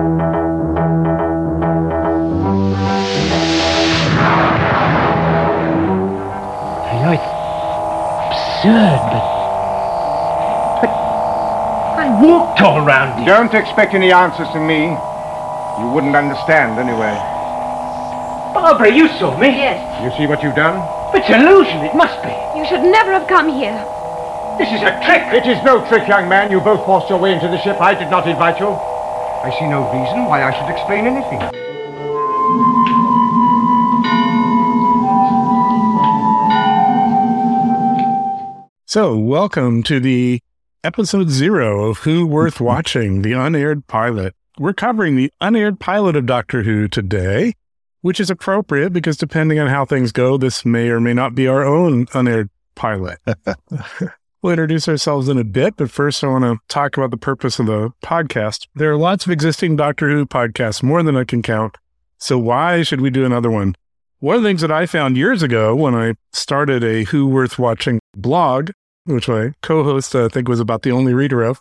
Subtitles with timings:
[0.00, 0.02] I
[7.04, 7.28] know it's
[8.32, 9.24] absurd, but.
[10.80, 10.88] But.
[12.00, 13.26] I walked all around here.
[13.26, 14.96] Don't expect any answers from me.
[15.80, 17.12] You wouldn't understand anyway.
[18.54, 19.48] Barbara, you saw me.
[19.48, 20.02] Yes.
[20.02, 20.80] You see what you've done?
[21.14, 22.32] It's illusion, it must be.
[22.58, 23.76] You should never have come here.
[24.56, 25.28] This is a trick.
[25.34, 26.50] It is no trick, young man.
[26.50, 27.78] You both forced your way into the ship.
[27.82, 28.78] I did not invite you.
[29.42, 31.40] I see no reason why I should explain anything.
[38.84, 40.40] So, welcome to the
[40.84, 44.34] episode zero of Who Worth Watching, the unaired pilot.
[44.58, 47.54] We're covering the unaired pilot of Doctor Who today,
[48.02, 51.48] which is appropriate because depending on how things go, this may or may not be
[51.48, 53.18] our own unaired pilot.
[54.42, 57.58] we'll introduce ourselves in a bit, but first I want to talk about the purpose
[57.58, 58.66] of the podcast.
[58.74, 61.76] There are lots of existing Doctor Who podcasts, more than I can count.
[62.18, 63.74] So, why should we do another one?
[64.18, 67.58] One of the things that I found years ago when I started a Who Worth
[67.58, 68.70] Watching blog
[69.10, 71.58] which my co-host I think was about the only reader of,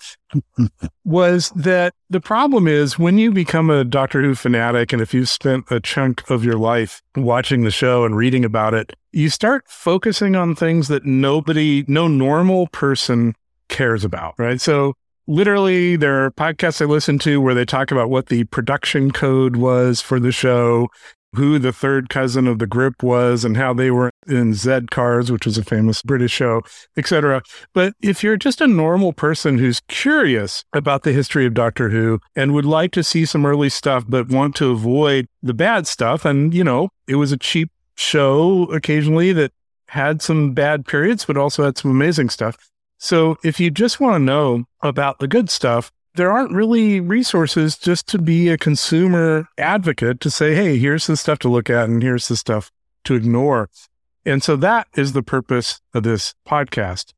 [1.04, 5.30] was that the problem is when you become a Doctor Who fanatic and if you've
[5.30, 9.66] spent a chunk of your life watching the show and reading about it, you start
[9.68, 13.36] focusing on things that nobody, no normal person
[13.70, 14.62] cares about, right?
[14.62, 14.94] So
[15.28, 19.56] literally there are podcasts I listen to where they talk about what the production code
[19.56, 20.90] was for the show
[21.36, 25.32] who the third cousin of the grip was and how they were in Z Cars,
[25.32, 26.62] which was a famous British show,
[26.98, 27.42] etc.
[27.74, 32.20] But if you're just a normal person who's curious about the history of Doctor Who
[32.36, 36.26] and would like to see some early stuff but want to avoid the bad stuff,
[36.26, 39.52] and you know, it was a cheap show occasionally that
[39.88, 42.56] had some bad periods but also had some amazing stuff.
[42.98, 47.78] So if you just want to know about the good stuff, there aren't really resources
[47.78, 51.90] just to be a consumer advocate to say, hey, here's the stuff to look at
[51.90, 52.72] and here's the stuff
[53.06, 53.70] to ignore.
[54.26, 57.14] And so that is the purpose of this podcast.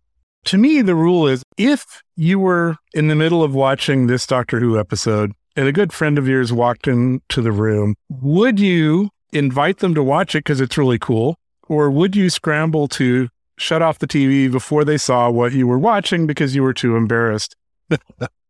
[0.46, 4.59] To me, the rule is if you were in the middle of watching this Doctor
[4.59, 9.78] Who episode and a good friend of yours walked into the room, would you invite
[9.78, 11.38] them to watch it because it's really cool?
[11.68, 15.80] Or would you scramble to shut off the TV before they saw what you were
[15.80, 17.56] watching because you were too embarrassed?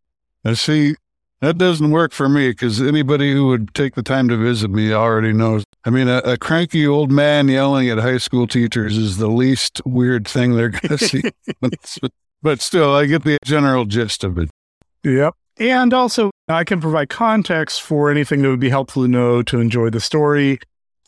[0.43, 0.95] And see,
[1.41, 4.93] that doesn't work for me because anybody who would take the time to visit me
[4.93, 5.63] already knows.
[5.85, 9.81] I mean, a, a cranky old man yelling at high school teachers is the least
[9.85, 11.23] weird thing they're going to see.
[12.41, 14.49] but still, I get the general gist of it.
[15.03, 15.33] Yep.
[15.57, 19.59] And also, I can provide context for anything that would be helpful to know to
[19.59, 20.59] enjoy the story.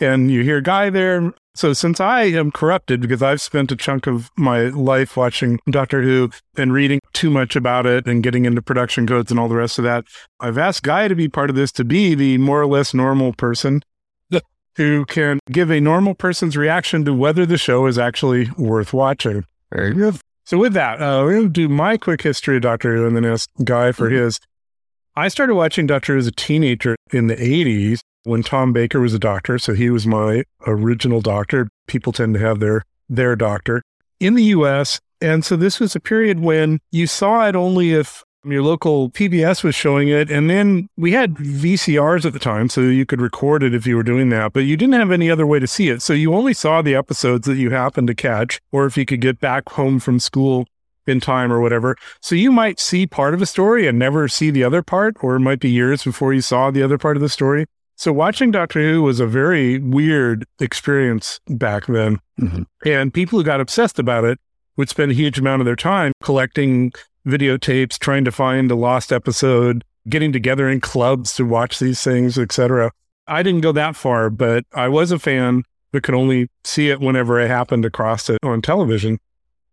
[0.03, 4.07] And you hear Guy there so, since I am corrupted because I've spent a chunk
[4.07, 8.61] of my life watching Doctor Who and reading too much about it and getting into
[8.63, 10.05] production codes and all the rest of that,
[10.39, 13.33] I've asked Guy to be part of this to be the more or less normal
[13.33, 13.83] person
[14.77, 19.45] who can give a normal person's reaction to whether the show is actually worth watching.
[19.71, 20.19] Very good.
[20.45, 23.15] So, with that, uh, we're going to do my quick history of Doctor Who and
[23.15, 24.23] then ask Guy for mm-hmm.
[24.23, 24.39] his.
[25.15, 29.13] I started watching Doctor Who as a teenager in the 80s when Tom Baker was
[29.13, 29.57] a doctor.
[29.57, 31.69] So he was my original doctor.
[31.87, 33.83] People tend to have their their doctor
[34.19, 34.99] in the US.
[35.21, 39.63] And so this was a period when you saw it only if your local PBS
[39.63, 40.29] was showing it.
[40.29, 43.95] And then we had VCRs at the time, so you could record it if you
[43.95, 46.01] were doing that, but you didn't have any other way to see it.
[46.01, 49.21] So you only saw the episodes that you happened to catch, or if you could
[49.21, 50.65] get back home from school
[51.07, 51.95] in time or whatever.
[52.21, 55.35] So you might see part of a story and never see the other part, or
[55.35, 57.65] it might be years before you saw the other part of the story.
[57.95, 62.19] So watching Doctor Who was a very weird experience back then.
[62.39, 62.63] Mm-hmm.
[62.85, 64.39] And people who got obsessed about it
[64.77, 66.91] would spend a huge amount of their time collecting
[67.27, 72.37] videotapes, trying to find a lost episode, getting together in clubs to watch these things,
[72.37, 72.91] etc.
[73.27, 76.99] I didn't go that far, but I was a fan but could only see it
[76.99, 79.19] whenever it happened across it on television.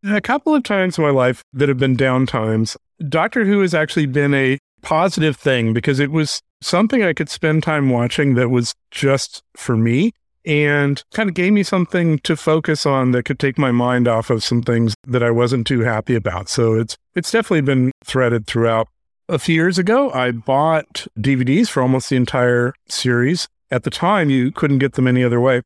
[0.04, 2.76] And a couple of times in my life that have been down times,
[3.08, 7.62] Doctor Who has actually been a positive thing because it was something I could spend
[7.62, 10.12] time watching that was just for me
[10.44, 14.30] and kind of gave me something to focus on that could take my mind off
[14.30, 16.48] of some things that I wasn't too happy about.
[16.48, 18.88] So it's it's definitely been threaded throughout.
[19.28, 23.48] A few years ago, I bought DVDs for almost the entire series.
[23.70, 25.62] At the time, you couldn't get them any other way.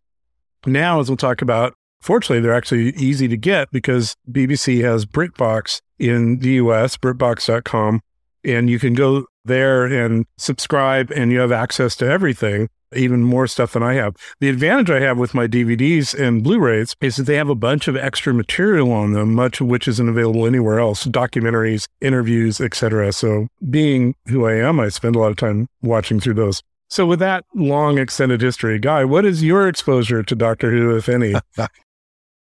[0.67, 5.81] Now, as we'll talk about, fortunately, they're actually easy to get because BBC has BritBox
[5.99, 8.01] in the US, BritBox.com,
[8.45, 12.69] and you can go there and subscribe and you have access to everything.
[12.97, 14.15] even more stuff than I have.
[14.39, 17.89] The advantage I have with my DVDs and Blu-rays is that they have a bunch
[17.89, 23.13] of extra material on them, much of which isn't available anywhere else, documentaries, interviews, etc.
[23.13, 26.63] So being who I am, I spend a lot of time watching through those.
[26.89, 31.09] So with that long extended history, Guy, what is your exposure to Doctor Who, if
[31.09, 31.35] any?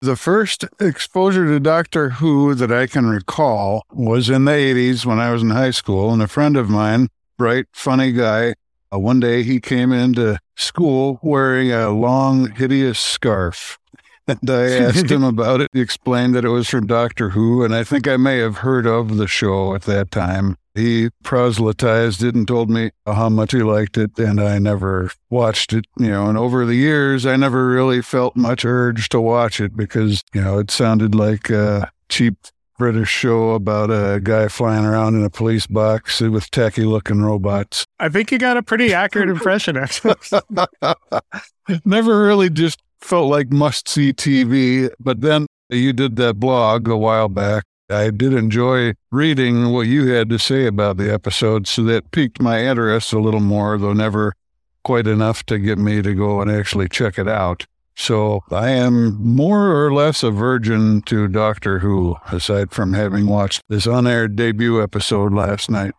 [0.02, 5.18] The first exposure to Doctor Who that I can recall was in the 80s when
[5.18, 7.08] I was in high school, and a friend of mine,
[7.38, 8.56] bright, funny guy,
[8.92, 13.78] uh, one day he came into school wearing a long, hideous scarf.
[14.28, 15.70] And I asked him about it.
[15.72, 18.84] He explained that it was from Doctor Who, and I think I may have heard
[18.84, 20.56] of the show at that time.
[20.76, 25.72] He proselytized it and told me how much he liked it, and I never watched
[25.72, 25.86] it.
[25.98, 29.74] You know, and over the years, I never really felt much urge to watch it
[29.74, 32.34] because, you know, it sounded like a cheap
[32.78, 37.86] British show about a guy flying around in a police box with tacky looking robots.
[37.98, 40.16] I think you got a pretty accurate impression, actually.
[41.84, 44.90] never really just felt like must see TV.
[45.00, 47.64] But then you did that blog a while back.
[47.88, 52.40] I did enjoy reading what you had to say about the episode, so that piqued
[52.40, 54.34] my interest a little more, though never
[54.82, 57.66] quite enough to get me to go and actually check it out.
[57.94, 63.62] So I am more or less a virgin to Doctor Who, aside from having watched
[63.68, 65.94] this unaired debut episode last night.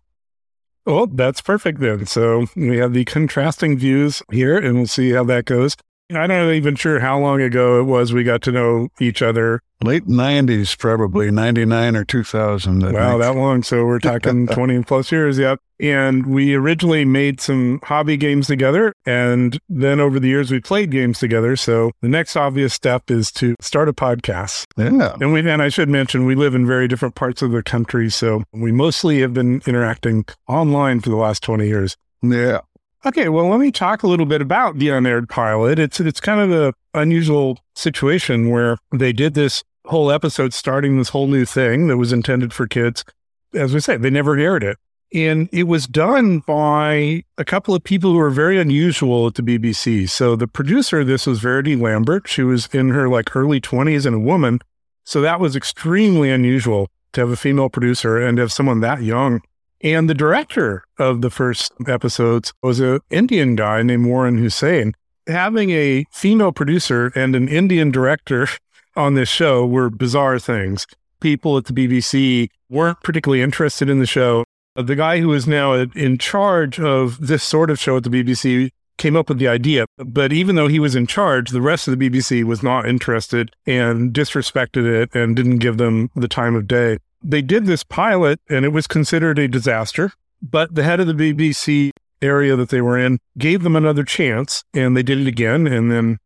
[0.85, 2.05] Well, that's perfect then.
[2.05, 5.75] So we have the contrasting views here, and we'll see how that goes.
[6.09, 9.61] I'm not even sure how long ago it was we got to know each other.
[9.83, 12.83] Late 90s, probably 99 or 2000.
[12.83, 13.61] I wow, that long.
[13.61, 15.37] So we're talking 20 plus years.
[15.37, 15.59] Yep.
[15.79, 18.93] And we originally made some hobby games together.
[19.05, 21.55] And then over the years, we played games together.
[21.55, 24.65] So the next obvious step is to start a podcast.
[24.77, 25.15] Yeah.
[25.19, 28.09] And we, and I should mention, we live in very different parts of the country.
[28.09, 31.97] So we mostly have been interacting online for the last 20 years.
[32.23, 32.61] Yeah.
[33.07, 35.79] Okay, well, let me talk a little bit about the unaired pilot.
[35.79, 41.07] It's it's kind of an unusual situation where they did this whole episode starting this
[41.07, 43.05] whole new thing that was intended for kids.
[43.53, 44.75] As we say, they never aired it.
[45.13, 49.41] And it was done by a couple of people who were very unusual at the
[49.41, 50.09] BBC.
[50.09, 52.27] So the producer of this was Verity Lambert.
[52.27, 54.59] She was in her like early 20s and a woman.
[55.05, 59.39] So that was extremely unusual to have a female producer and have someone that young
[59.81, 64.93] and the director of the first episodes was an Indian guy named Waris Hussein.
[65.27, 68.47] Having a female producer and an Indian director
[68.95, 70.87] on this show were bizarre things.
[71.19, 74.43] People at the BBC weren't particularly interested in the show.
[74.75, 78.69] The guy who is now in charge of this sort of show at the BBC
[78.97, 79.85] came up with the idea.
[79.97, 83.55] But even though he was in charge, the rest of the BBC was not interested
[83.65, 86.97] and disrespected it and didn't give them the time of day.
[87.23, 90.11] They did this pilot and it was considered a disaster,
[90.41, 91.91] but the head of the BBC
[92.21, 95.67] area that they were in gave them another chance and they did it again.
[95.67, 96.19] And then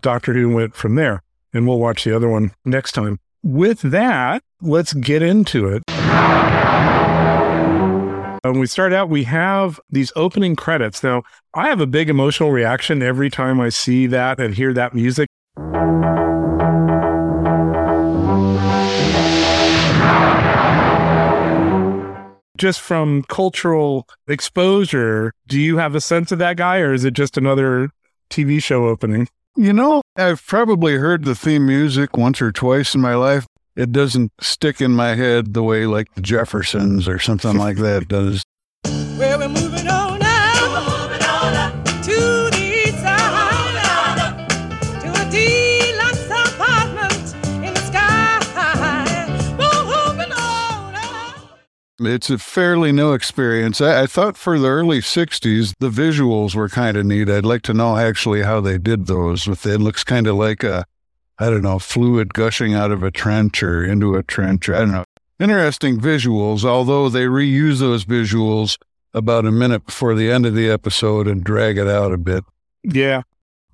[0.00, 1.22] Doctor Who went from there.
[1.52, 3.18] And we'll watch the other one next time.
[3.42, 5.82] With that, let's get into it.
[8.42, 11.02] When we start out, we have these opening credits.
[11.02, 11.22] Now,
[11.54, 15.28] I have a big emotional reaction every time I see that and hear that music.
[22.58, 27.14] Just from cultural exposure, do you have a sense of that guy or is it
[27.14, 27.90] just another
[28.30, 29.28] TV show opening?
[29.56, 33.46] You know, I've probably heard the theme music once or twice in my life.
[33.74, 38.08] It doesn't stick in my head the way like the Jeffersons or something like that
[38.08, 38.42] does.
[39.18, 40.05] Well,
[51.98, 53.80] It's a fairly new experience.
[53.80, 57.30] I, I thought for the early 60s, the visuals were kind of neat.
[57.30, 59.46] I'd like to know actually how they did those.
[59.46, 60.84] With It looks kind of like a,
[61.38, 64.68] I don't know, fluid gushing out of a trench or into a trench.
[64.68, 65.04] I don't know.
[65.40, 68.76] Interesting visuals, although they reuse those visuals
[69.14, 72.44] about a minute before the end of the episode and drag it out a bit.
[72.82, 73.22] Yeah.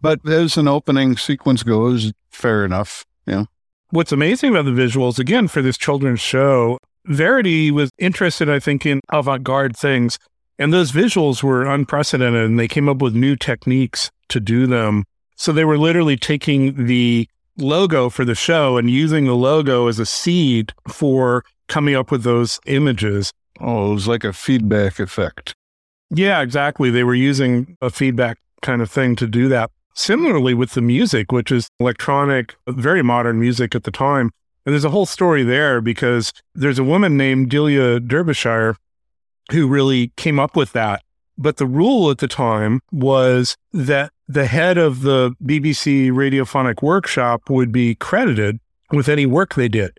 [0.01, 3.05] But as an opening sequence goes, fair enough.
[3.27, 3.45] Yeah.
[3.91, 8.87] What's amazing about the visuals, again, for this children's show, Verity was interested, I think,
[8.87, 10.19] in avant garde things.
[10.59, 15.05] And those visuals were unprecedented and they came up with new techniques to do them.
[15.37, 17.29] So they were literally taking the
[17.59, 22.23] logo for the show and using the logo as a seed for coming up with
[22.23, 23.33] those images.
[23.61, 25.55] Oh, it was like a feedback effect.
[26.11, 26.91] Yeah, exactly.
[26.91, 29.71] They were using a feedback kind of thing to do that.
[29.95, 34.31] Similarly with the music, which is electronic, very modern music at the time.
[34.65, 38.77] And there's a whole story there because there's a woman named Delia Derbyshire
[39.51, 41.03] who really came up with that.
[41.37, 47.51] But the rule at the time was that the head of the BBC radiophonic workshop
[47.51, 48.61] would be credited
[48.93, 49.99] with any work they did.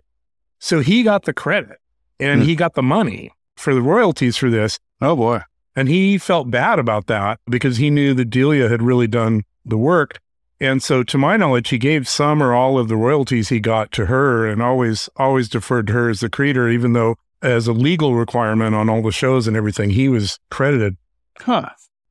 [0.60, 1.78] So he got the credit
[2.18, 2.46] and Hmm.
[2.48, 4.78] he got the money for the royalties for this.
[5.00, 5.40] Oh boy.
[5.76, 9.76] And he felt bad about that because he knew that Delia had really done the
[9.76, 10.20] work.
[10.60, 13.90] And so, to my knowledge, he gave some or all of the royalties he got
[13.92, 17.72] to her and always, always deferred to her as the creator, even though as a
[17.72, 20.96] legal requirement on all the shows and everything, he was credited.
[21.40, 21.68] Huh.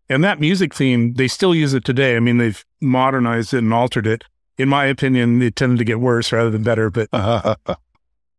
[0.10, 2.16] And that music theme, they still use it today.
[2.16, 4.26] I mean, they've modernized it and altered it.
[4.58, 6.92] In my opinion, it tended to get worse rather than better.
[6.92, 7.10] But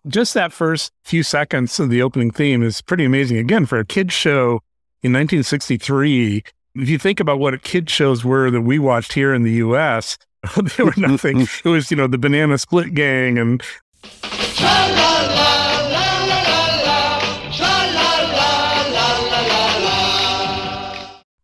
[0.07, 3.39] just that first few seconds of the opening theme is pretty amazing.
[3.39, 4.61] Again, for a kid show
[5.03, 6.45] in 1963,
[6.75, 10.19] if you think about what kid shows were that we watched here in the US,
[10.57, 11.01] they were mm-hmm.
[11.13, 11.41] nothing.
[11.65, 13.63] it was, you know, the Banana Split Gang and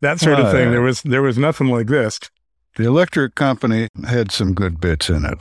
[0.00, 0.70] that sort of thing.
[0.70, 2.18] There was there was nothing like this.
[2.76, 5.38] the Electric Company had some good bits in it.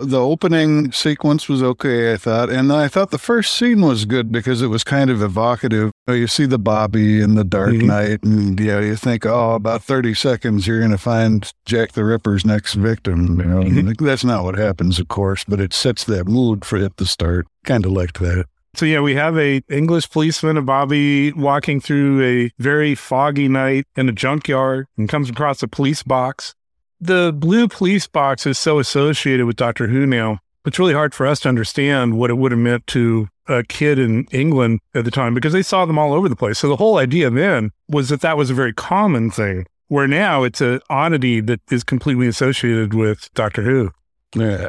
[0.00, 4.32] The opening sequence was okay, I thought, and I thought the first scene was good
[4.32, 5.90] because it was kind of evocative.
[6.08, 7.82] Uh, You see the Bobby in the Dark Mhm.
[7.86, 12.04] night, and yeah, you think, oh, about thirty seconds, you're going to find Jack the
[12.04, 13.38] Ripper's next victim.
[13.40, 16.76] You know, and that's not what happens, of course, but it sets that mood for
[16.76, 17.46] it at the start.
[17.64, 18.46] Kind of liked that.
[18.74, 23.84] So yeah, we have a English policeman, a Bobby, walking through a very foggy night
[23.96, 26.54] in a junkyard and comes across a police box.
[27.00, 30.40] The blue police box is so associated with Doctor Who now.
[30.66, 33.98] It's really hard for us to understand what it would have meant to a kid
[33.98, 36.58] in England at the time because they saw them all over the place.
[36.58, 40.42] So the whole idea then was that that was a very common thing, where now
[40.42, 43.90] it's an oddity that is completely associated with Doctor Who.
[44.34, 44.68] Yeah.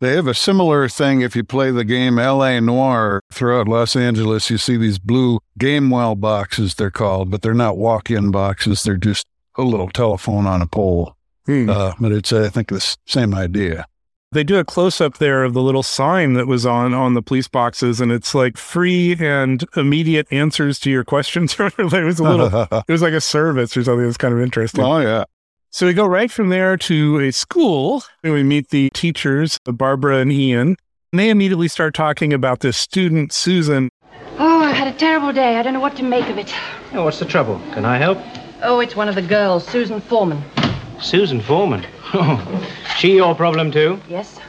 [0.00, 4.50] They have a similar thing if you play the game LA Noire throughout Los Angeles.
[4.50, 8.82] You see these blue Gamewell boxes, they're called, but they're not walk in boxes.
[8.82, 11.16] They're just a little telephone on a pole.
[11.50, 11.68] Hmm.
[11.68, 13.86] Uh, but it's, uh, I think, the same idea.
[14.32, 17.22] they do a close up there of the little sign that was on on the
[17.22, 22.22] police boxes and it's like free and immediate answers to your questions it was a
[22.22, 22.46] little
[22.88, 25.24] it was like a service or something that's kind of interesting oh, yeah.
[25.70, 29.72] so we go right from there to a school and we meet the teachers the
[29.72, 30.76] barbara and ian
[31.10, 33.88] and they immediately start talking about this student susan
[34.38, 35.56] Oh, I've had a terrible day.
[35.56, 36.54] I don't know what to make of it.
[36.94, 37.60] Oh, what's the trouble?
[37.74, 38.16] Can I help?
[38.62, 40.42] Oh, it's one of the girls, Susan Foreman.
[41.00, 41.86] Susan Foreman.
[42.12, 42.66] Oh,
[42.98, 44.00] she your problem too?
[44.08, 44.40] Yes?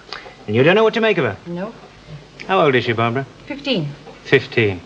[0.47, 1.37] And you don't know what to make of her?
[1.45, 1.71] No?
[2.47, 3.23] How old is she, Barbara?
[3.45, 3.87] Fifteen.
[4.23, 4.81] Fifteen.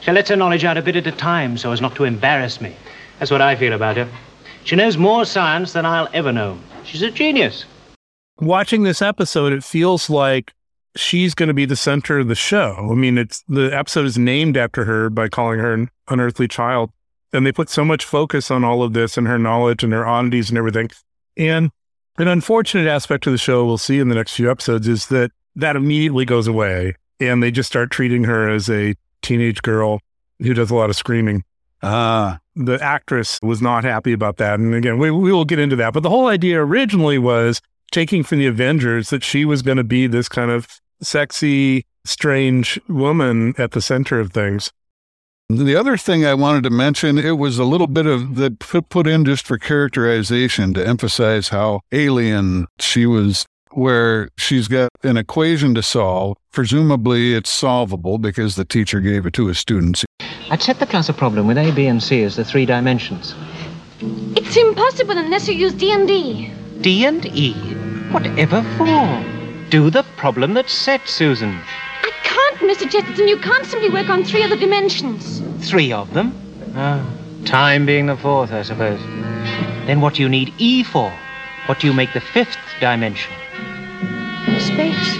[0.00, 2.60] She lets her knowledge out a bit at a time so as not to embarrass
[2.60, 2.74] me.
[3.20, 4.08] That's what I feel about her.
[4.64, 6.58] She knows more science than I'll ever know.
[6.82, 7.64] She's a genius.
[8.40, 10.52] watching this episode, it feels like
[10.96, 12.88] she's going to be the center of the show.
[12.90, 16.90] I mean, it's the episode is named after her by calling her an unearthly child.
[17.32, 20.06] And they put so much focus on all of this and her knowledge and her
[20.06, 20.90] oddities and everything.
[21.36, 21.70] And
[22.16, 25.30] an unfortunate aspect of the show we'll see in the next few episodes is that
[25.56, 30.00] that immediately goes away and they just start treating her as a teenage girl
[30.40, 31.44] who does a lot of screaming
[31.82, 34.58] Ah, the actress was not happy about that.
[34.58, 35.92] And again, we, we will get into that.
[35.92, 37.60] But the whole idea originally was
[37.92, 40.66] taking from the Avengers that she was going to be this kind of
[41.00, 44.72] sexy, strange woman at the center of things.
[45.50, 48.90] The other thing I wanted to mention, it was a little bit of that put
[48.90, 55.16] put in just for characterization to emphasize how alien she was, where she's got an
[55.16, 56.36] equation to solve.
[56.52, 60.04] Presumably it's solvable because the teacher gave it to his students.
[60.50, 63.34] I'd set the class a problem with A, B, and C as the three dimensions.
[64.36, 66.52] It's impossible unless you use D&D.
[66.82, 67.54] D and E?
[68.12, 69.24] Whatever for?
[69.70, 71.58] Do the problem that's set, Susan.
[72.28, 72.90] I can't, Mr.
[72.90, 73.26] Chesterton.
[73.26, 75.40] You can't simply work on three other dimensions.
[75.66, 76.34] Three of them?
[76.74, 77.04] Ah,
[77.46, 79.00] time being the fourth, I suppose.
[79.86, 81.10] Then what do you need E for?
[81.66, 83.32] What do you make the fifth dimension?
[84.58, 85.18] Space.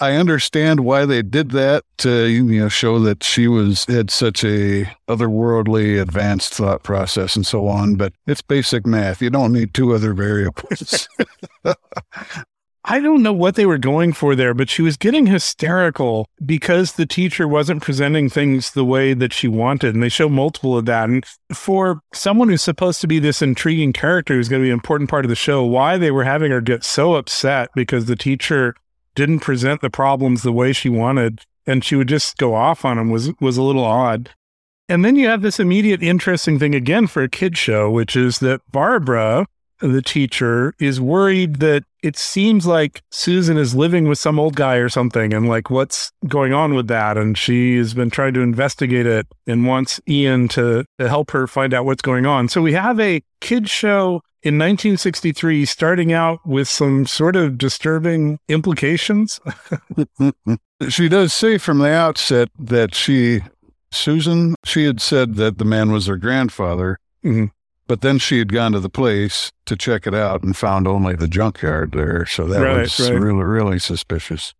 [0.00, 4.44] I understand why they did that to you know show that she was had such
[4.44, 9.22] a otherworldly advanced thought process and so on, but it's basic math.
[9.22, 11.08] You don't need two other variables.
[12.88, 16.92] I don't know what they were going for there, but she was getting hysterical because
[16.92, 19.94] the teacher wasn't presenting things the way that she wanted.
[19.94, 21.08] And they show multiple of that.
[21.08, 24.74] And for someone who's supposed to be this intriguing character who's going to be an
[24.74, 28.14] important part of the show, why they were having her get so upset because the
[28.14, 28.76] teacher
[29.16, 32.98] didn't present the problems the way she wanted and she would just go off on
[32.98, 34.30] them was was a little odd.
[34.88, 38.38] And then you have this immediate interesting thing again for a kid show, which is
[38.38, 39.46] that Barbara
[39.80, 44.76] the teacher, is worried that it seems like Susan is living with some old guy
[44.76, 47.18] or something and like what's going on with that.
[47.18, 51.46] And she has been trying to investigate it and wants Ian to, to help her
[51.46, 52.48] find out what's going on.
[52.48, 58.38] So we have a kid show in 1963 starting out with some sort of disturbing
[58.48, 59.40] implications.
[60.88, 63.40] she does say from the outset that she,
[63.90, 67.50] Susan, she had said that the man was her grandfather, Mhm.
[67.86, 71.14] But then she had gone to the place to check it out and found only
[71.14, 72.26] the junkyard there.
[72.26, 73.18] So that Right, was right.
[73.18, 74.54] really, really suspicious.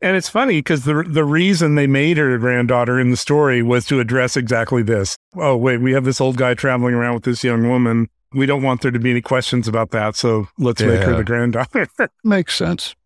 [0.00, 3.62] And it's funny because the the reason they made her a granddaughter in the story
[3.62, 5.16] was to address exactly this.
[5.36, 8.08] Oh wait, we have this old guy traveling around with this young woman.
[8.34, 11.22] We don't want there to be any questions about that, so let's make her the
[11.22, 11.86] granddaughter.
[12.24, 12.96] Makes sense.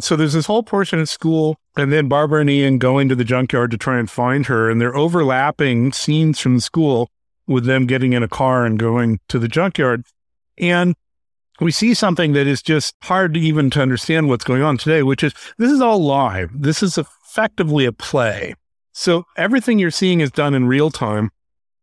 [0.00, 3.24] so there's this whole portion of school, and then Barbara and Ian going to the
[3.24, 7.08] junkyard to try and find her, and they're overlapping scenes from the school
[7.46, 10.04] with them getting in a car and going to the junkyard.
[10.58, 10.94] And
[11.60, 15.02] we see something that is just hard to even to understand what's going on today,
[15.02, 16.50] which is this is all live.
[16.54, 18.54] This is effectively a play.
[18.92, 21.30] So everything you're seeing is done in real time.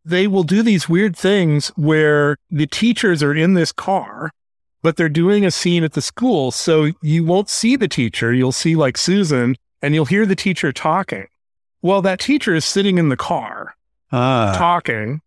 [0.04, 4.32] They will do these weird things where the teachers are in this car,
[4.82, 6.52] but they're doing a scene at the school.
[6.52, 8.34] So you won't see the teacher.
[8.34, 11.28] You'll see like Susan and you'll hear the teacher talking.
[11.82, 13.76] Well, that teacher is sitting in the car
[14.12, 15.22] Ah, talking,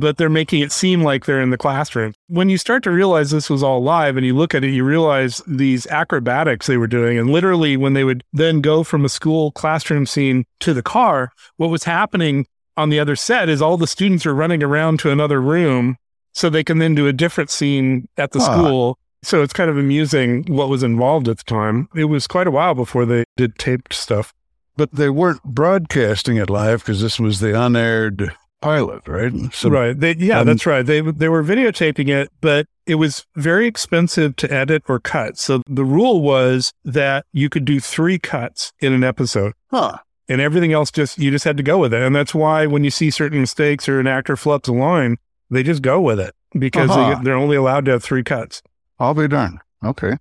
[0.00, 2.14] but they're making it seem like they're in the classroom.
[2.28, 4.84] When you start to realize this was all live and you look at it, you
[4.84, 7.18] realize these acrobatics they were doing.
[7.18, 11.30] And literally, when they would then go from a school classroom scene to the car,
[11.56, 15.10] what was happening on the other set is all the students are running around to
[15.10, 15.96] another room
[16.32, 18.44] so they can then do a different scene at the Ah.
[18.54, 18.98] school.
[19.24, 21.88] So it's kind of amusing what was involved at the time.
[21.96, 24.32] It was quite a while before they did taped stuff.
[24.76, 29.32] but they weren't broadcasting it live because this was the unaired pilot, right?
[29.52, 29.98] So right.
[29.98, 30.84] They, yeah, um, that's right.
[30.84, 35.38] They they were videotaping it, but it was very expensive to edit or cut.
[35.38, 39.98] So the rule was that you could do three cuts in an episode, Huh.
[40.28, 42.02] and everything else just you just had to go with it.
[42.02, 45.16] And that's why when you see certain mistakes or an actor flubs a line,
[45.50, 47.16] they just go with it because Uh-huh.
[47.16, 48.62] they, they're only allowed to have three cuts.
[48.98, 49.58] I'll be darned.
[49.84, 50.16] Okay.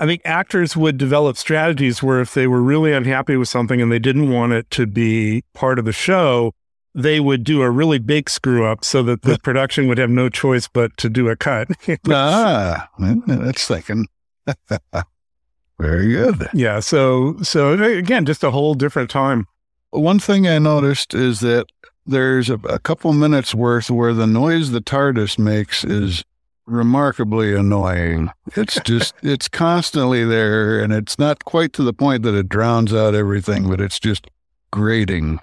[0.00, 3.90] I think actors would develop strategies where if they were really unhappy with something and
[3.90, 6.52] they didn't want it to be part of the show,
[6.94, 10.28] they would do a really big screw up so that the production would have no
[10.28, 11.68] choice but to do a cut.
[12.08, 12.88] ah,
[13.26, 14.06] that's thinking.
[15.78, 16.48] Very good.
[16.52, 16.80] yeah.
[16.80, 19.46] So, so again, just a whole different time.
[19.90, 21.66] One thing I noticed is that
[22.04, 26.24] there's a, a couple minutes worth where the noise the TARDIS makes is
[26.66, 28.30] remarkably annoying.
[28.56, 32.92] It's just, it's constantly there, and it's not quite to the point that it drowns
[32.92, 34.26] out everything, but it's just
[34.70, 35.40] grating.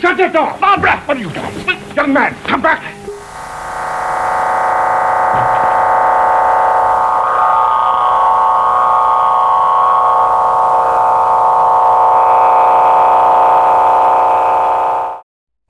[0.00, 0.56] Shut that door!
[0.60, 1.00] Barbara!
[1.06, 1.94] What are you doing?
[1.94, 2.82] Young man, come back!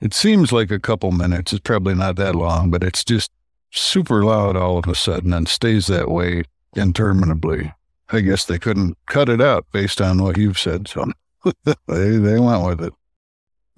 [0.01, 1.53] It seems like a couple minutes.
[1.53, 3.29] It's probably not that long, but it's just
[3.71, 6.43] super loud all of a sudden and stays that way
[6.75, 7.73] interminably.
[8.09, 11.11] I guess they couldn't cut it out based on what you've said, so
[11.63, 12.93] they they went with it.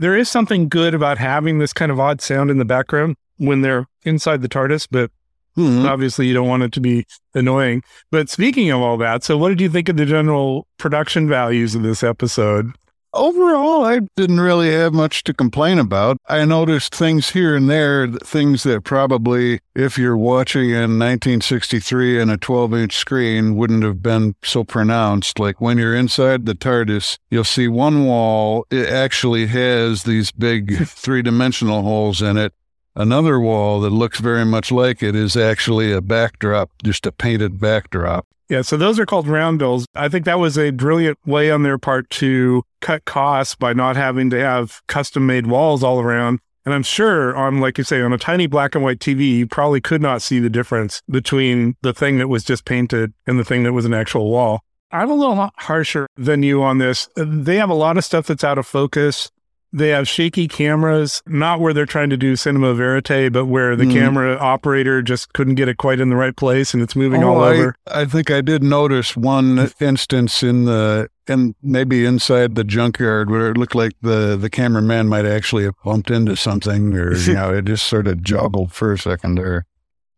[0.02, 3.62] There is something good about having this kind of odd sound in the background when
[3.62, 5.12] they're inside the TARDIS, but
[5.56, 5.86] Hmm.
[5.86, 7.84] obviously you don't want it to be annoying.
[8.10, 11.76] But speaking of all that, so what did you think of the general production values
[11.76, 12.72] of this episode?
[13.14, 16.16] Overall, I didn't really have much to complain about.
[16.30, 22.30] I noticed things here and there, things that probably, if you're watching in 1963 on
[22.30, 25.40] a 12 inch screen, wouldn't have been so pronounced.
[25.40, 30.78] Like when you're inside the TARDIS, you'll see one wall, it actually has these big
[30.88, 32.54] three dimensional holes in it.
[32.96, 37.60] Another wall that looks very much like it is actually a backdrop, just a painted
[37.60, 38.26] backdrop.
[38.52, 39.86] Yeah, so those are called roundels.
[39.96, 43.96] I think that was a brilliant way on their part to cut costs by not
[43.96, 46.42] having to have custom made walls all around.
[46.66, 49.48] And I'm sure on, like you say, on a tiny black and white TV, you
[49.48, 53.46] probably could not see the difference between the thing that was just painted and the
[53.46, 54.60] thing that was an actual wall.
[54.92, 57.08] I'm a little harsher than you on this.
[57.16, 59.32] They have a lot of stuff that's out of focus.
[59.74, 63.86] They have shaky cameras, not where they're trying to do cinema verite, but where the
[63.86, 63.94] Mhm.
[63.94, 67.38] camera operator just couldn't get it quite in the right place and it's moving all
[67.38, 67.76] Oh, I- over.
[67.90, 73.50] I think I did notice one instance in the and maybe inside the junkyard where
[73.52, 77.54] it looked like the the cameraman might actually have bumped into something or you know
[77.54, 79.66] it just sort of joggled for a second there.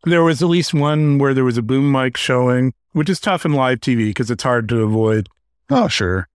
[0.05, 3.45] There was at least one where there was a boom mic showing, which is tough
[3.45, 5.29] in live TV because it's hard to avoid.
[5.69, 6.27] Oh sure.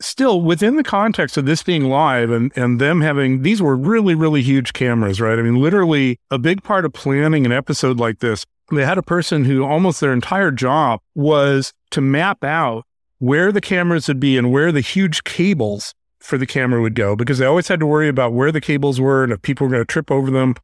[0.00, 4.14] Still within the context of this being live and, and them having these were really,
[4.14, 5.38] really huge cameras, right?
[5.38, 9.02] I mean, literally a big part of planning an episode like this, they had a
[9.02, 12.84] person who almost their entire job was to map out
[13.18, 17.14] where the cameras would be and where the huge cables for the camera would go
[17.14, 19.70] because they always had to worry about where the cables were and if people were
[19.70, 20.54] going to trip over them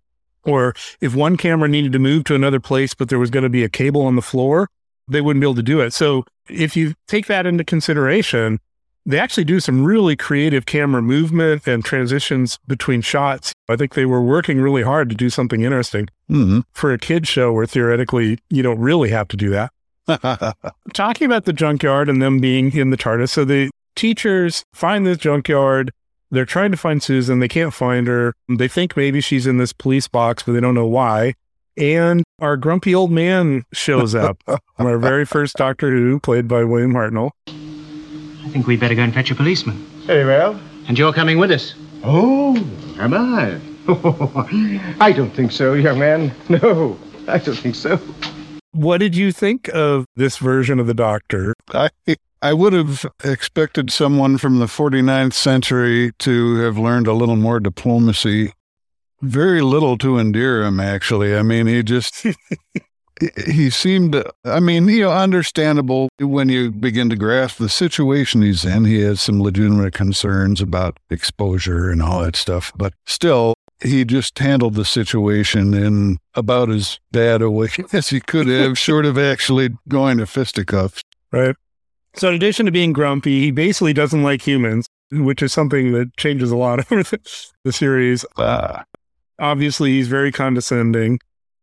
[0.45, 3.49] or if one camera needed to move to another place but there was going to
[3.49, 4.69] be a cable on the floor
[5.09, 8.59] they wouldn't be able to do it so if you take that into consideration
[9.05, 14.07] they actually do some really creative camera movement and transitions between shots i think they
[14.07, 18.39] were working really hard to do something interesting hmm for a kid show where theoretically
[18.51, 19.71] you don't really have to do that
[20.93, 23.31] talking about the junkyard and them being in the TARDIS.
[23.31, 25.93] So the teachers find this junkyard.
[26.31, 27.39] They're trying to find Susan.
[27.39, 28.35] They can't find her.
[28.49, 31.35] They think maybe she's in this police box, but they don't know why.
[31.77, 34.43] And our grumpy old man shows up.
[34.79, 37.31] our very first Doctor Who, played by William Hartnell.
[38.45, 39.77] I think we'd better go and fetch a policeman.
[40.07, 40.59] Very well.
[40.89, 41.75] And you're coming with us.
[42.03, 42.57] Oh,
[42.99, 43.61] am I?
[45.01, 46.35] I don't think so, young man.
[46.49, 48.01] No, I don't think so.
[48.73, 51.55] What did you think of this version of the Doctor?
[51.73, 51.91] I
[52.41, 57.61] I would have expected someone from the 49th century to have learned a little more
[57.61, 58.53] diplomacy.
[59.21, 61.37] Very little to endear him, actually.
[61.37, 62.27] I mean, he just
[63.47, 64.23] he seemed.
[64.45, 68.85] I mean, you know, understandable when you begin to grasp the situation he's in.
[68.85, 74.39] He has some legitimate concerns about exposure and all that stuff, but still, he just
[74.39, 79.19] handled the situation in about as bad a way as he could have, short of
[79.19, 81.03] actually going to fisticuffs.
[81.31, 81.57] Right.
[82.15, 86.17] So, in addition to being grumpy, he basically doesn't like humans, which is something that
[86.17, 88.25] changes a lot over the, the series.
[88.37, 88.85] Ah.
[89.39, 91.19] Obviously, he's very condescending.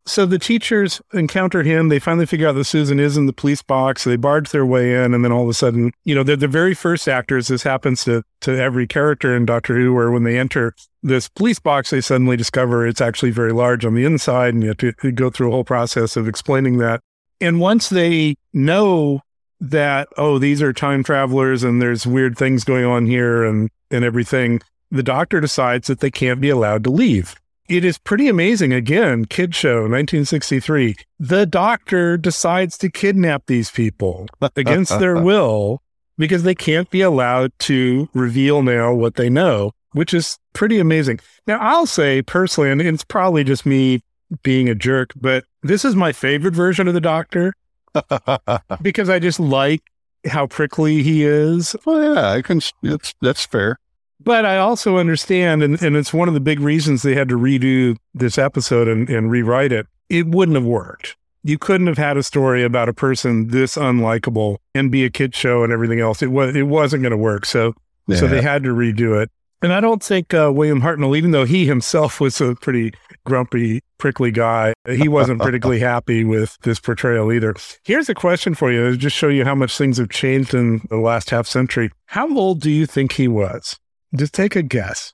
[0.05, 1.89] So the teachers encounter him.
[1.89, 4.03] They finally figure out that Susan is in the police box.
[4.03, 6.47] They barge their way in, and then all of a sudden, you know, they're the
[6.47, 7.47] very first actors.
[7.47, 11.59] This happens to to every character in Doctor Who, where when they enter this police
[11.59, 15.11] box, they suddenly discover it's actually very large on the inside, and you have to
[15.11, 17.01] go through a whole process of explaining that.
[17.39, 19.21] And once they know
[19.61, 24.03] that, oh, these are time travelers, and there's weird things going on here, and and
[24.03, 27.35] everything, the Doctor decides that they can't be allowed to leave
[27.69, 28.73] it is pretty amazing.
[28.73, 30.95] Again, kid show, 1963.
[31.19, 35.81] The doctor decides to kidnap these people against their will
[36.17, 41.19] because they can't be allowed to reveal now what they know, which is pretty amazing.
[41.47, 44.01] Now, I'll say personally, and it's probably just me
[44.43, 47.53] being a jerk, but this is my favorite version of the doctor
[48.81, 49.81] because I just like
[50.27, 51.75] how prickly he is.
[51.85, 52.61] Well, yeah, I can.
[52.83, 53.79] It's that's fair.
[54.21, 57.37] But I also understand, and, and it's one of the big reasons they had to
[57.37, 59.87] redo this episode and, and rewrite it.
[60.09, 61.15] It wouldn't have worked.
[61.43, 65.33] You couldn't have had a story about a person this unlikable and be a kid
[65.33, 66.21] show and everything else.
[66.21, 67.45] It was it wasn't going to work.
[67.45, 67.73] So
[68.13, 69.29] so they had to redo it.
[69.61, 72.93] And I don't think uh, William Hartnell, even though he himself was a pretty
[73.25, 77.53] grumpy, prickly guy, he wasn't particularly happy with this portrayal either.
[77.83, 80.81] Here's a question for you to just show you how much things have changed in
[80.89, 81.91] the last half century.
[82.05, 83.77] How old do you think he was?
[84.15, 85.13] Just take a guess.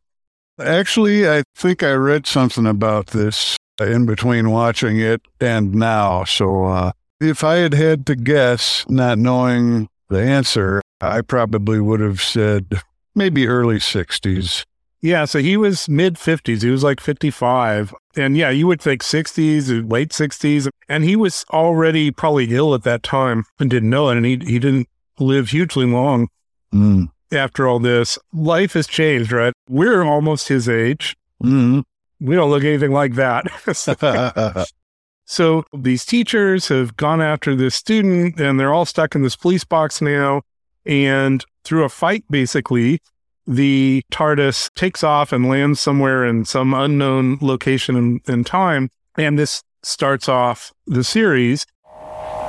[0.60, 6.24] Actually, I think I read something about this in between watching it and now.
[6.24, 12.00] So uh, if I had had to guess, not knowing the answer, I probably would
[12.00, 12.82] have said
[13.14, 14.64] maybe early 60s.
[15.02, 16.64] Yeah, so he was mid 50s.
[16.64, 17.94] He was like 55.
[18.16, 20.70] And yeah, you would think 60s late 60s.
[20.88, 24.18] And he was already probably ill at that time and didn't know it.
[24.18, 24.88] And he, he didn't
[25.20, 26.30] live hugely long
[26.76, 27.10] Mm.
[27.32, 28.18] After all this.
[28.34, 29.54] Life has changed, right?
[29.70, 31.16] We're almost his age.
[31.44, 31.84] Mm.
[32.20, 33.46] We don't look anything like that.
[35.26, 39.64] so these teachers have gone after this student and they're all stuck in this police
[39.64, 40.42] box now.
[40.86, 43.00] And through a fight, basically,
[43.48, 48.90] the TARDIS takes off and lands somewhere in some unknown location and, and time.
[49.18, 51.66] And this starts off the series.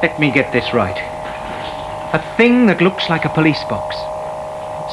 [0.02, 0.96] Let me get this right.
[2.12, 3.96] A thing that looks like a police box,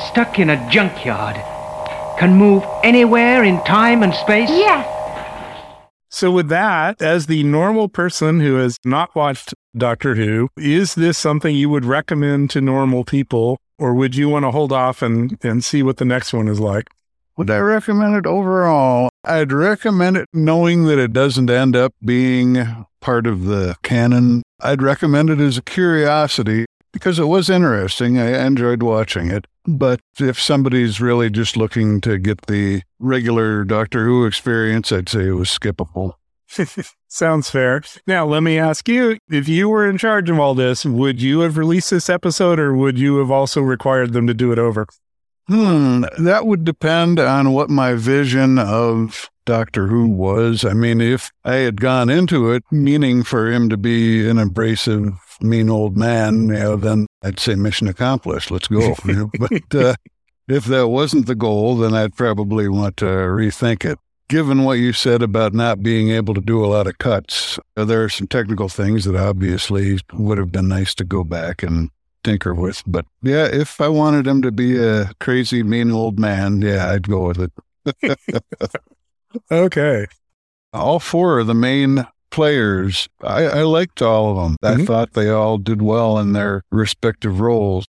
[0.10, 1.36] stuck in a junkyard,
[2.20, 4.50] can move anywhere in time and space?
[4.50, 4.88] Yes.
[6.10, 11.18] So, with that, as the normal person who has not watched Doctor Who, is this
[11.18, 15.38] something you would recommend to normal people, or would you want to hold off and,
[15.44, 16.88] and see what the next one is like?
[17.36, 19.10] Would I recommend it overall?
[19.24, 24.44] I'd recommend it knowing that it doesn't end up being part of the canon.
[24.62, 28.20] I'd recommend it as a curiosity because it was interesting.
[28.20, 29.48] I enjoyed watching it.
[29.65, 35.28] But if somebody's really just looking to get the regular Doctor Who experience, I'd say
[35.28, 36.13] it was skippable.
[37.08, 37.82] Sounds fair.
[38.06, 41.39] Now, let me ask you if you were in charge of all this, would you
[41.41, 44.88] have released this episode or would you have also required them to do it over?
[45.48, 50.64] Hmm, that would depend on what my vision of Doctor Who was.
[50.64, 55.14] I mean, if I had gone into it meaning for him to be an abrasive,
[55.42, 58.52] mean old man, you know, then I'd say mission accomplished.
[58.52, 58.96] Let's go.
[59.06, 59.96] you know, but uh,
[60.48, 64.00] if that wasn't the goal, then I'd probably want to rethink it.
[64.30, 67.84] Given what you said about not being able to do a lot of cuts, uh,
[67.84, 71.90] there are some technical things that obviously would have been nice to go back and
[72.24, 72.82] tinker with.
[72.88, 77.08] But yeah, if I wanted him to be a crazy, mean old man, yeah, I'd
[77.08, 78.42] go with it.
[79.52, 80.06] Okay.
[80.74, 84.56] all four of the main players, I, I liked all of them.
[84.64, 84.88] I Mhm.
[84.88, 87.86] thought they all did well in their respective roles.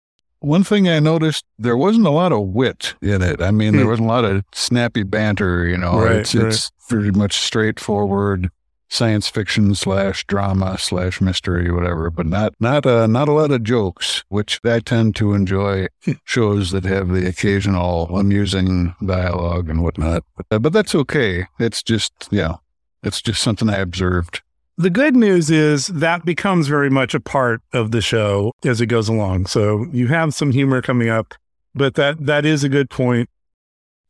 [0.42, 3.42] One thing I noticed, there wasn't a lot of wit in it.
[3.42, 3.90] I mean, there Hmm.
[3.90, 6.00] wasn't a lot of snappy banter, you know.
[6.02, 8.50] Right, it's it's pretty much straightforward
[8.90, 13.64] science fiction slash drama slash mystery, whatever, but not not uh, not a lot of
[13.64, 15.88] jokes, which I tend to enjoy
[16.26, 20.24] shows that have the occasional amusing dialogue and whatnot.
[20.36, 21.46] But, uh, but that's okay.
[21.60, 22.56] It's just yeah,
[23.04, 24.42] it's just something I observed.
[24.78, 28.88] The good news is that becomes very much a part of the show as it
[28.88, 29.48] goes along.
[29.48, 31.34] So you have some humor coming up,
[31.76, 33.30] but that that is a good point.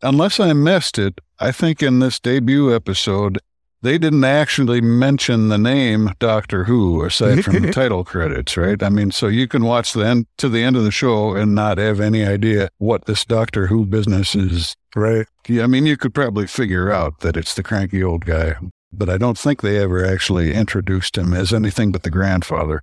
[0.02, 3.40] Unless I missed it, I think in this debut episode
[3.82, 8.82] they didn't actually mention the name Doctor Who aside from the title credits, right?
[8.82, 11.56] I mean, so you can watch the end to the end of the show and
[11.56, 14.76] not have any idea what this Doctor Who business is.
[14.96, 15.28] Right.
[15.48, 18.56] Yeah, I mean, you could probably figure out that it's the cranky old guy,
[18.92, 22.82] but I don't think they ever actually introduced him as anything but the grandfather.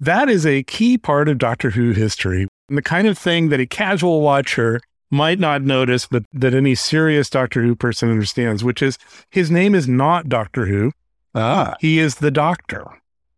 [0.00, 2.48] That is a key part of Doctor Who history.
[2.68, 6.74] And the kind of thing that a casual watcher might not notice, but that any
[6.74, 8.98] serious Doctor Who person understands, which is
[9.30, 10.92] his name is not Doctor Who.
[11.34, 12.86] Ah, He is the Doctor.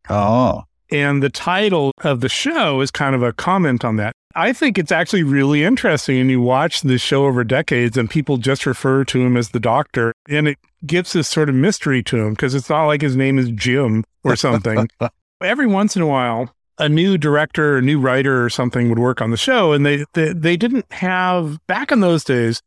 [0.08, 4.12] oh, And the title of the show is kind of a comment on that.
[4.34, 6.18] I think it's actually really interesting.
[6.18, 9.58] And you watch the show over decades, and people just refer to him as the
[9.60, 10.12] doctor.
[10.28, 13.38] And it gives this sort of mystery to him because it's not like his name
[13.38, 14.88] is Jim or something.
[15.42, 19.20] Every once in a while, a new director a new writer or something would work
[19.20, 19.72] on the show.
[19.72, 22.62] And they, they, they didn't have, back in those days,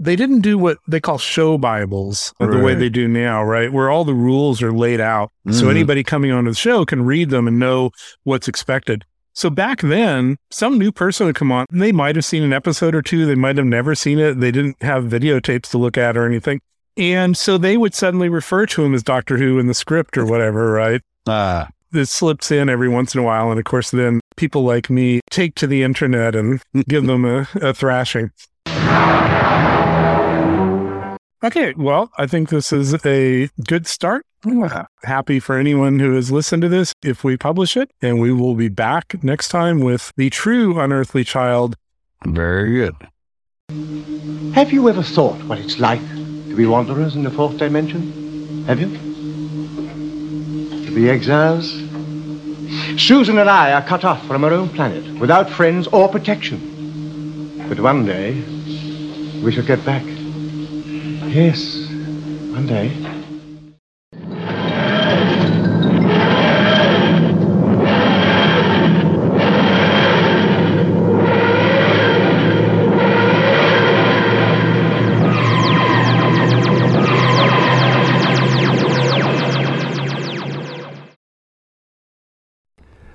[0.00, 3.72] they didn't do what they call show Bibles the way they do now, right?
[3.72, 5.30] Where all the rules are laid out.
[5.50, 5.70] So Mhm.
[5.70, 7.90] anybody coming onto the show can read them and know
[8.24, 9.04] what's expected.
[9.34, 12.52] So back then, some new person would come on and they might have seen an
[12.52, 13.24] episode or two.
[13.24, 14.40] They might have never seen it.
[14.40, 16.60] They didn't have videotapes to look at or anything.
[16.96, 20.24] And so they would suddenly refer to him as Doctor Who in the script or
[20.24, 21.00] whatever, right?
[21.26, 23.52] ah, This slips in every once in a while.
[23.52, 27.46] And of course, then people like me take to the internet and give them a,
[27.54, 28.32] a thrashing.
[31.44, 34.26] Okay, well, I think this is a good start.
[35.04, 38.56] Happy for anyone who has listened to this if we publish it, and we will
[38.56, 41.76] be back next time with the true unearthly child.
[42.26, 42.96] very good.
[44.56, 48.64] Have you ever thought what it's like to be wanderers in the fourth dimension?
[48.64, 48.88] Have you?
[50.86, 51.83] To be exiles?
[52.98, 57.66] Susan and I are cut off from our own planet, without friends or protection.
[57.68, 58.42] But one day,
[59.42, 60.04] we shall get back.
[60.04, 61.88] Yes,
[62.52, 63.13] one day.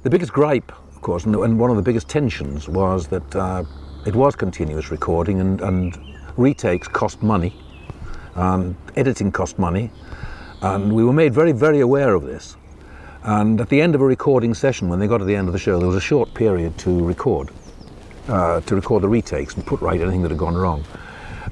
[0.10, 3.63] The biggest gripe, of course, and, one of the biggest tensions was that uh,
[4.08, 5.95] it was continuous recording and, and
[6.36, 7.56] retakes cost money,
[8.34, 9.91] and editing cost money,
[10.63, 12.58] and we were made very, very aware of this.
[13.22, 15.54] And at the end of a recording session, when they got to the end of
[15.54, 17.52] the show, there was a short period to record,
[18.30, 20.84] uh, to record the retakes and put right anything that had gone wrong.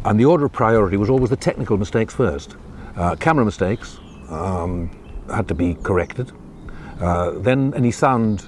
[0.04, 2.56] And the order of priority was always the technical mistakes first.
[2.96, 4.90] Uh, camera mistakes um,
[5.30, 6.32] had to be corrected.
[7.02, 8.46] Uh, then any sound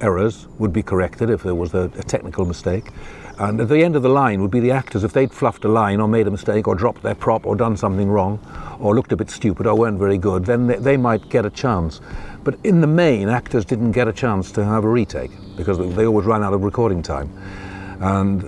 [0.00, 2.90] errors would be corrected if there was a, a technical mistake.
[3.38, 5.68] And at the end of the line would be the actors, if they'd fluffed a
[5.68, 8.38] line or made a mistake or dropped their prop or done something wrong
[8.78, 11.50] or looked a bit stupid or weren't very good, then they, they might get a
[11.50, 12.00] chance.
[12.44, 16.04] But in the main, actors didn't get a chance to have a retake because they-
[16.04, 17.32] always ran out of recording time.
[18.00, 18.44] And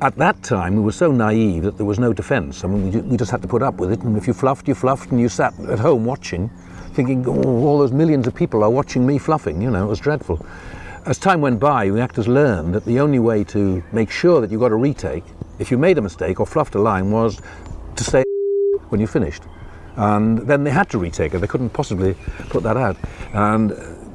[0.00, 2.64] at that time, we were so naive that there was no defense.
[2.64, 4.00] I mean, we just had to put up with it.
[4.00, 6.50] And if you fluffed, you fluffed, and you sat at home watching,
[6.96, 9.60] thinking, oh, all those millions of people are watching me fluffing.
[9.60, 10.44] You know, it was dreadful.
[11.04, 14.50] As time went by, the actors learned that the only way to make sure that
[14.50, 15.22] you got a retake,
[15.60, 17.40] if you made a mistake or fluffed a line, was
[17.94, 18.24] to say
[18.88, 19.42] when you finished.
[19.96, 21.38] And then they had to retake it.
[21.38, 22.16] They couldn't possibly
[22.48, 22.96] put that out.
[23.32, 23.72] And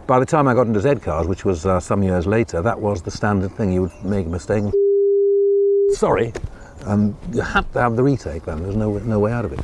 [0.08, 2.80] by the time I got into Z cars, which was uh, some years later, that
[2.80, 3.72] was the standard thing.
[3.72, 4.66] You would make a mistake
[5.92, 6.34] sorry,
[6.86, 8.64] and you had to have the retake then.
[8.64, 9.60] There's no, no way out of it.